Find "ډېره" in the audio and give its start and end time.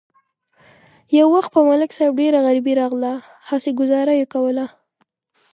2.21-2.39